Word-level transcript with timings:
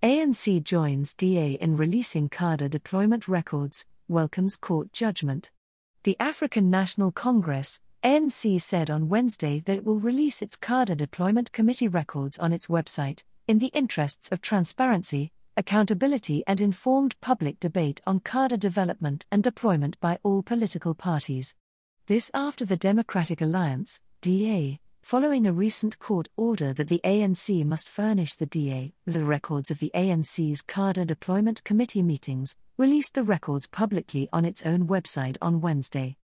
ANC 0.00 0.62
joins 0.62 1.12
DA 1.12 1.54
in 1.54 1.76
releasing 1.76 2.28
cadre 2.28 2.68
deployment 2.68 3.26
records, 3.26 3.84
welcomes 4.06 4.54
court 4.54 4.92
judgment. 4.92 5.50
The 6.04 6.16
African 6.20 6.70
National 6.70 7.10
Congress, 7.10 7.80
ANC 8.04 8.60
said 8.60 8.90
on 8.90 9.08
Wednesday 9.08 9.58
that 9.66 9.78
it 9.78 9.84
will 9.84 9.98
release 9.98 10.40
its 10.40 10.54
cadre 10.54 10.94
deployment 10.94 11.50
committee 11.50 11.88
records 11.88 12.38
on 12.38 12.52
its 12.52 12.68
website, 12.68 13.24
in 13.48 13.58
the 13.58 13.72
interests 13.74 14.30
of 14.30 14.40
transparency, 14.40 15.32
accountability, 15.56 16.44
and 16.46 16.60
informed 16.60 17.20
public 17.20 17.58
debate 17.58 18.00
on 18.06 18.20
cadre 18.20 18.56
development 18.56 19.26
and 19.32 19.42
deployment 19.42 19.98
by 19.98 20.16
all 20.22 20.44
political 20.44 20.94
parties. 20.94 21.56
This 22.06 22.30
after 22.32 22.64
the 22.64 22.76
Democratic 22.76 23.40
Alliance, 23.40 24.00
DA, 24.20 24.78
following 25.08 25.46
a 25.46 25.52
recent 25.54 25.98
court 25.98 26.28
order 26.36 26.74
that 26.74 26.88
the 26.88 27.00
ANC 27.02 27.64
must 27.64 27.88
furnish 27.88 28.34
the 28.34 28.44
DA 28.44 28.92
with 29.06 29.14
the 29.14 29.24
records 29.24 29.70
of 29.70 29.78
the 29.78 29.90
ANC's 29.94 30.60
cadre 30.60 31.06
Deployment 31.06 31.64
Committee 31.64 32.02
meetings, 32.02 32.58
released 32.76 33.14
the 33.14 33.22
records 33.22 33.66
publicly 33.66 34.28
on 34.34 34.44
its 34.44 34.66
own 34.66 34.86
website 34.86 35.38
on 35.40 35.62
Wednesday. 35.62 36.18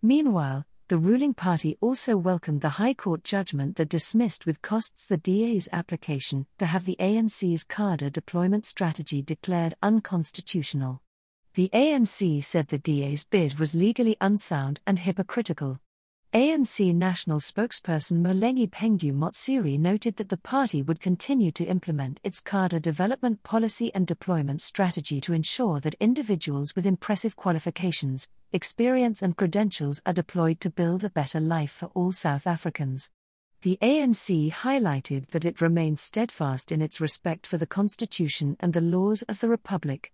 Meanwhile, 0.00 0.64
the 0.88 0.96
ruling 0.96 1.34
party 1.34 1.76
also 1.82 2.16
welcomed 2.16 2.62
the 2.62 2.80
High 2.80 2.94
Court 2.94 3.24
judgment 3.24 3.76
that 3.76 3.90
dismissed 3.90 4.46
with 4.46 4.62
costs 4.62 5.06
the 5.06 5.18
DA's 5.18 5.68
application 5.70 6.46
to 6.56 6.64
have 6.64 6.86
the 6.86 6.96
ANC's 6.98 7.62
cadre 7.64 8.08
deployment 8.08 8.64
strategy 8.64 9.20
declared 9.20 9.74
unconstitutional. 9.82 11.02
The 11.56 11.68
ANC 11.74 12.42
said 12.42 12.68
the 12.68 12.78
DA's 12.78 13.22
bid 13.22 13.58
was 13.58 13.74
legally 13.74 14.16
unsound 14.18 14.80
and 14.86 14.98
hypocritical. 14.98 15.78
ANC 16.32 16.94
national 16.94 17.40
spokesperson 17.40 18.22
Mahlengi 18.22 18.70
Bhengu-Motsiri 18.70 19.76
noted 19.80 20.14
that 20.14 20.28
the 20.28 20.36
party 20.36 20.80
would 20.80 21.00
continue 21.00 21.50
to 21.50 21.64
implement 21.64 22.20
its 22.22 22.40
cadre 22.40 22.78
development 22.78 23.42
policy 23.42 23.92
and 23.96 24.06
deployment 24.06 24.62
strategy 24.62 25.20
to 25.22 25.32
ensure 25.32 25.80
that 25.80 25.96
individuals 25.98 26.76
with 26.76 26.86
impressive 26.86 27.34
qualifications, 27.34 28.28
experience, 28.52 29.22
and 29.22 29.36
credentials 29.36 30.00
are 30.06 30.12
deployed 30.12 30.60
to 30.60 30.70
build 30.70 31.02
a 31.02 31.10
better 31.10 31.40
life 31.40 31.72
for 31.72 31.86
all 31.94 32.12
South 32.12 32.46
Africans. 32.46 33.10
The 33.62 33.76
ANC 33.82 34.52
highlighted 34.52 35.30
that 35.30 35.44
it 35.44 35.60
remains 35.60 36.00
steadfast 36.00 36.70
in 36.70 36.80
its 36.80 37.00
respect 37.00 37.44
for 37.44 37.58
the 37.58 37.66
Constitution 37.66 38.56
and 38.60 38.72
the 38.72 38.80
laws 38.80 39.22
of 39.22 39.40
the 39.40 39.48
Republic. 39.48 40.12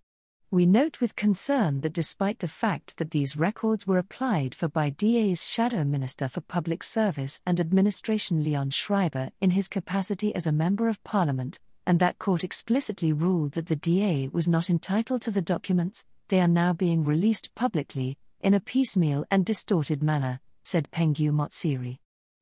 We 0.53 0.65
note 0.65 1.01
with 1.01 1.17
concern 1.17 1.81
that 1.81 1.93
despite 1.93 2.39
the 2.39 2.47
fact 2.47 2.99
that 2.99 3.11
these 3.11 3.37
records 3.37 3.85
were 3.85 3.99
applied 3.99 4.55
for 4.55 4.69
by 4.69 4.91
DA's 4.91 5.45
Shadow 5.45 5.83
Minister 5.83 6.29
for 6.29 6.41
Public 6.41 6.85
Service 6.85 7.43
and 7.45 7.59
Administration 7.59 8.45
Leon 8.45 8.71
Schreiber 8.71 9.33
in 9.41 9.51
his 9.51 9.67
capacity 9.67 10.33
as 10.37 10.47
a 10.47 10.53
Member 10.53 10.89
of 10.89 11.03
Parliament, 11.03 11.59
and 11.85 11.99
that 11.99 12.21
court 12.21 12.45
explicitly 12.45 13.13
ruled 13.13 13.53
that 13.53 13.67
the 13.67 13.75
DA 13.75 14.29
was 14.29 14.49
not 14.49 14.71
entitled 14.71 15.21
to 15.23 15.33
the 15.33 15.43
documents, 15.43 16.07
they 16.29 16.41
are 16.41 16.47
now 16.47 16.73
being 16.73 17.03
released 17.03 17.53
publicly, 17.57 18.17
in 18.41 18.55
a 18.55 18.61
piecemeal 18.61 19.25
and 19.33 19.45
distorted 19.45 20.01
manner, 20.01 20.39
said 20.63 20.89
Bhengu-Motsiri. 20.93 21.99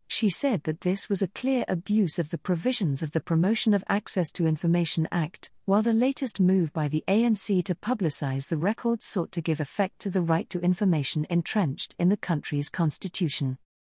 She 0.09 0.29
said 0.29 0.65
that 0.65 0.83
this 0.83 1.09
was 1.09 1.23
a 1.23 1.29
clear 1.29 1.65
abuse 1.69 2.19
of 2.19 2.29
the 2.29 2.39
provisions 2.39 3.03
of 3.03 3.13
the 3.13 3.21
Promotion 3.21 3.73
of 3.73 3.83
Access 3.89 4.31
to 4.33 4.47
Information 4.47 5.09
Act, 5.11 5.51
while 5.67 5.81
the 5.81 5.95
latest 5.95 6.41
move 6.41 6.71
by 6.75 6.89
the 6.89 7.03
ANC 7.09 7.65
to 7.65 7.75
publicize 7.75 8.49
the 8.49 8.57
records 8.59 9.07
sought 9.07 9.33
to 9.33 9.41
give 9.41 9.61
effect 9.61 9.99
to 9.99 10.11
the 10.11 10.21
right 10.21 10.51
to 10.51 10.61
information 10.61 11.27
entrenched 11.31 11.97
in 11.99 12.11
the 12.11 12.19
country's 12.19 12.69
constitution. 12.69 13.57